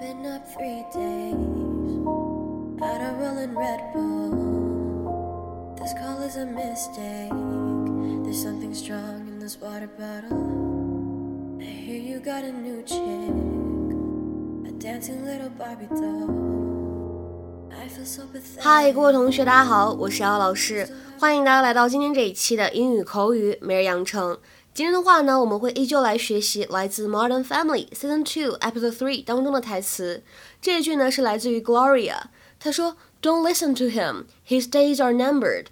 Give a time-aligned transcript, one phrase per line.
[0.00, 1.34] been up three days.
[2.78, 5.74] Had a rolling Red Bull.
[5.78, 7.32] This call is a mistake.
[8.24, 11.58] There's something strong in this water bottle.
[11.60, 13.32] I hear you got a new chick.
[14.68, 17.70] A dancing little Barbie doll.
[17.72, 18.60] I feel so pathetic.
[18.60, 20.86] 嗨，各位同学，大家好，我是姚老师，
[21.18, 24.36] 欢迎大家来到今天这一期的英语口语每日养成。
[24.75, 30.23] 今天的话呢，我们会依旧来学习来自《Modern Family》Season Two Episode Three 当中的台词。
[30.61, 32.21] 这一句呢是来自于 Gloria，
[32.59, 35.65] 她说：“Don't listen to him, his days are numbered.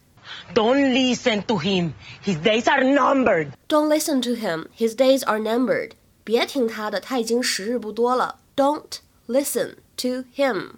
[0.53, 1.93] Don't listen to him.
[2.23, 3.51] His days are numbered.
[3.67, 5.91] Don't listen to him, his days are numbered.
[6.23, 8.39] 别听他的，他已经时日不多了。
[8.55, 10.73] Don't listen to him,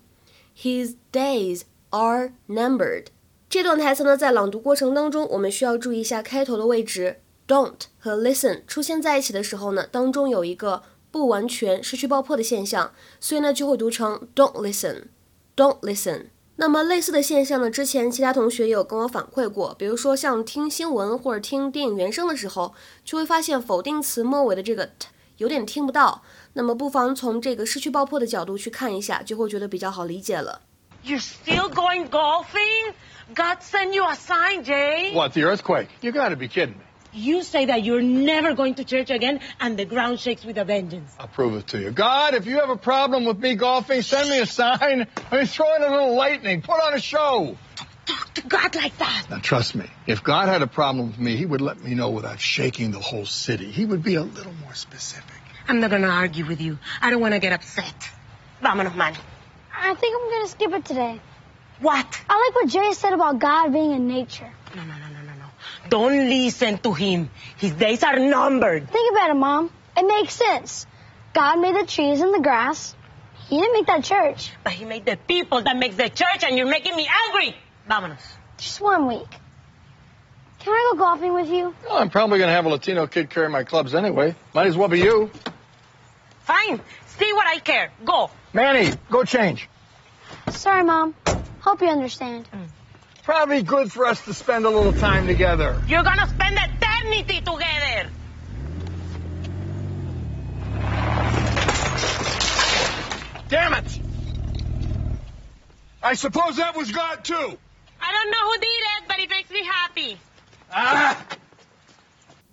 [0.55, 3.07] his days are numbered.
[3.49, 7.17] 这段台词呢，在朗读过程当中，我们需要注意一下开头的位置。
[7.46, 16.26] Don't 和 listen 出现在一起的时候呢，当中有一个不完全失去爆破的现象，所以呢就会读成 don't listen，don't listen。
[16.58, 26.22] 那么类似的现象呢，之前其他同学也有跟我反馈过，比如说像听新闻或者听电影原声的时候，就会发现否定词末尾的这个 t 有点听不到。
[26.54, 30.62] 那么不妨从这个失去爆破的角度去看一下，就会觉得比较好理解了。
[31.04, 32.94] You're still going golfing?
[33.34, 35.12] God send you a sign, Jay.
[35.12, 35.88] What, the earthquake?
[36.00, 36.85] You gotta be kidding me.
[37.16, 40.64] You say that you're never going to church again, and the ground shakes with a
[40.66, 41.16] vengeance.
[41.18, 41.90] I'll prove it to you.
[41.90, 45.06] God, if you have a problem with me golfing, send me a sign.
[45.30, 46.60] I mean, throw in a little lightning.
[46.60, 47.56] Put on a show.
[48.04, 49.26] Talk to God like that.
[49.30, 52.10] Now, trust me, if God had a problem with me, he would let me know
[52.10, 53.70] without shaking the whole city.
[53.70, 55.40] He would be a little more specific.
[55.66, 56.78] I'm not gonna argue with you.
[57.00, 57.94] I don't wanna get upset.
[58.62, 59.14] Vámonos, man.
[59.74, 61.20] I think I'm gonna skip it today.
[61.80, 62.20] What?
[62.28, 64.50] I like what Jay said about God being in nature.
[64.74, 65.15] No, no, no, no, no, no.
[65.88, 67.30] Don't listen to him.
[67.58, 68.90] His days are numbered.
[68.90, 69.70] Think about it, Mom.
[69.96, 70.86] It makes sense.
[71.32, 72.94] God made the trees and the grass.
[73.48, 74.50] He didn't make that church.
[74.64, 77.56] But he made the people that makes the church, and you're making me angry.
[77.88, 78.18] Vámonos.
[78.58, 79.28] Just one week.
[80.60, 81.74] Can I go golfing with you?
[81.84, 84.34] Well, I'm probably gonna have a Latino kid carry my clubs anyway.
[84.52, 85.30] Might as well be you.
[86.40, 86.80] Fine.
[87.18, 87.92] See what I care.
[88.04, 88.30] Go.
[88.52, 89.68] Manny, go change.
[90.50, 91.14] Sorry, Mom.
[91.60, 92.48] Hope you understand.
[92.52, 92.66] Mm
[93.25, 95.81] Probably good for us to spend a little time together.
[95.87, 98.09] You're gonna spend eternity together.
[103.47, 103.99] Damn it!
[106.01, 107.57] I suppose that was God too.
[108.01, 110.17] I don't know who did it, but it makes me happy.
[110.73, 111.17] Ah!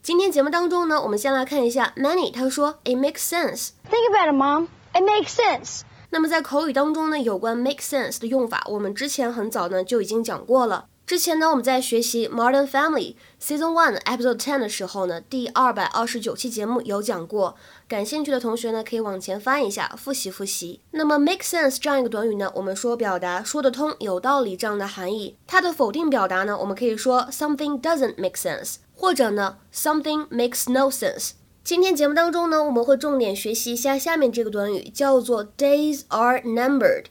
[0.03, 3.71] 今天节目当中呢，我们先来看一下 Manny，他说 It makes sense。
[3.91, 4.69] Think about it, Mom.
[4.95, 5.83] It makes sense.
[6.14, 10.86] 那么在口语当中呢，有关 make sense 的用法，我们之前很早呢就已经讲过了。
[11.08, 17.56] 之前呢，我们在学习 Modern Family Season One Episode Ten 的时候呢，第二百二十九期节目有讲过。
[17.88, 20.82] 感兴趣的同学呢，可以往前翻一下，复习复习。
[20.92, 25.36] 那么 make sense 这样一个短语呢，我们说表达说得通、有道理这样的含义。
[25.48, 31.32] 它的否定表达呢，我们可以说 something doesn't make sense，或者呢 something makes no sense。
[31.64, 37.06] 今天节目当中呢，我们会重点学习一下下面这个短语，叫做 days are numbered。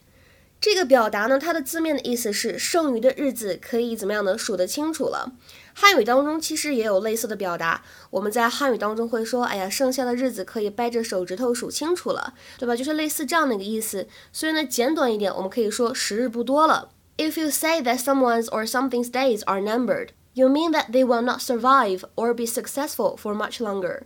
[0.61, 5.33] 这个表达呢，它的字面的意思是剩余的日子可以怎么样的数得清楚了。
[5.73, 12.77] 汉语当中其实也有类似的表达，我们在汉语当中会说，哎呀，剩下的日子可以掰着手指头数清楚了，对吧？
[12.77, 14.07] 就是类似这样的一个意思。
[14.35, 16.91] 所以呢，简短一点，我们可以说时日不多了。
[17.17, 21.41] If you say that someone's or something's days are numbered, you mean that they will not
[21.41, 24.03] survive or be successful for much longer.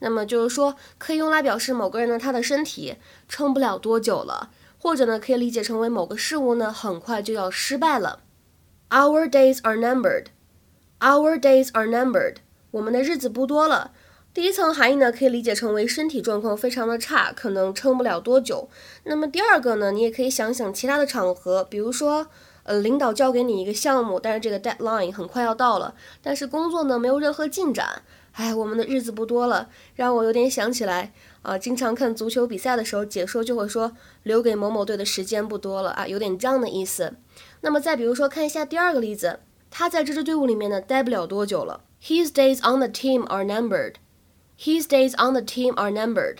[0.00, 2.96] 那么就是说，可以用来表示某个人呢，他的身体
[3.28, 4.50] 撑不了多久了。
[4.82, 8.20] 或者呢，可以理解成为某个事物呢，很快就要失败了。
[8.88, 10.28] Our days are numbered.
[11.00, 12.36] Our days are numbered.
[12.70, 13.92] 我们的日子不多了。
[14.32, 18.70] 第一层含义呢，可以理解成为身体状况非常的差，可能撑不了多久。
[19.04, 22.28] 那么第二个呢，你也可以想想其他的场合，比如说，
[22.62, 28.02] 呃，领导交给你一个项目，但是这个 deadline 很快要到了，但是工作呢没有任何进展。
[28.32, 37.14] 哎，我们的日子不多了，让我有点想起来啊，经常看足球比赛的时候，解说就会说留给某某队的时间不多了啊，有点这样的意思。
[37.62, 39.40] 那么再比如说，看一下第二个例子，
[39.70, 41.82] 他在这支队伍里面呢待不了多久了。
[42.02, 43.94] His days on the team are numbered.
[44.58, 46.38] His days on the team are numbered.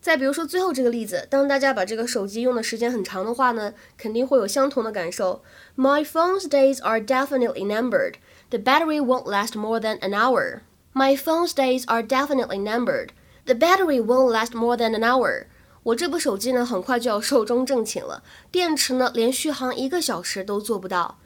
[0.00, 5.42] 再比如说最后这个例子，当大家把这个手机用的时间很长的话呢，肯定会有相同的感受。
[5.76, 8.14] My phone's days are definitely numbered.
[8.50, 10.60] The battery won't last more than an hour.
[10.95, 13.09] My phone's days are definitely numbered.
[13.45, 15.45] The battery won't last more than an hour.
[15.83, 21.19] 我这部手机呢，很快就要寿终正寝了，电池呢，连续航一个小时都做不到。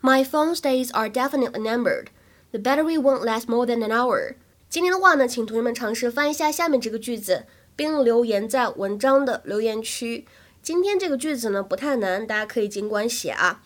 [0.00, 2.06] My phone's days are definitely numbered.
[2.52, 4.36] The battery won't last more than an hour.
[4.68, 10.26] 今天的话呢，请同学们尝试翻一下下面这个句子， 并留言在文章的留言区。
[10.62, 13.62] 今天这个句子呢不太难，大家可以尽管写啊。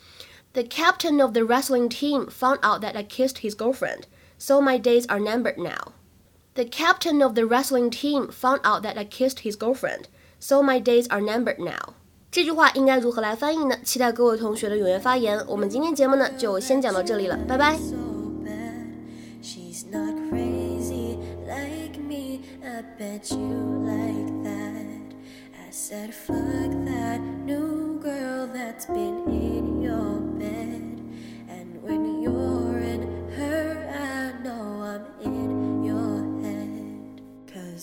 [0.52, 4.04] The captain of the wrestling team found out that I kissed his girlfriend,
[4.38, 5.92] so my days are numbered now.
[6.54, 10.08] The captain of the wrestling team found out that I kissed his girlfriend,
[10.38, 11.94] so my days are numbered now.
[12.30, 13.76] 这句话应该如何来翻译呢？
[13.82, 15.44] 期待各位同学的踊跃发言。
[15.46, 17.78] 我们今天节目呢就先讲到这里了，拜拜。
[22.98, 25.14] bet you like that.
[25.58, 29.24] I said, fuck that new girl that's been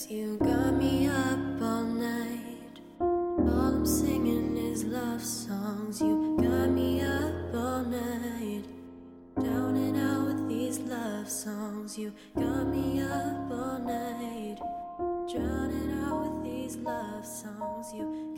[0.09, 2.81] You got me up all night.
[3.01, 6.01] All I'm singing is love songs.
[6.01, 8.65] You got me up all night.
[9.37, 11.97] Out with these love songs.
[11.97, 14.59] You got me up all night.
[15.31, 17.93] Drowning out with these love songs.
[17.95, 18.33] You